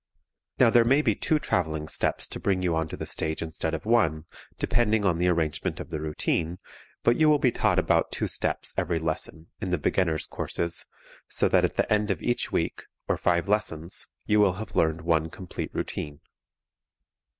Now, 0.57 0.71
there 0.71 0.83
may 0.83 1.03
be 1.03 1.13
two 1.13 1.37
travelling 1.37 1.87
steps 1.87 2.25
to 2.29 2.39
bring 2.39 2.63
you 2.63 2.75
onto 2.75 2.97
the 2.97 3.05
stage 3.05 3.43
instead 3.43 3.75
of 3.75 3.85
one, 3.85 4.25
depending 4.57 5.03
upon 5.03 5.19
the 5.19 5.27
arrangement 5.27 5.79
of 5.79 5.91
the 5.91 5.99
routine, 6.01 6.57
but 7.03 7.17
you 7.17 7.29
will 7.29 7.37
be 7.37 7.51
taught 7.51 7.77
about 7.77 8.11
two 8.11 8.27
steps 8.27 8.73
every 8.75 8.97
lesson, 8.97 9.49
in 9.59 9.69
the 9.69 9.77
beginners' 9.77 10.25
courses, 10.25 10.87
so 11.27 11.47
that 11.49 11.65
at 11.65 11.75
the 11.75 11.93
end 11.93 12.09
of 12.09 12.23
each 12.23 12.51
week, 12.51 12.87
or 13.07 13.15
five 13.15 13.47
lessons, 13.47 14.07
you 14.25 14.39
will 14.39 14.53
have 14.53 14.75
learned 14.75 15.01
one 15.01 15.29
complete 15.29 15.69
routine. 15.71 16.19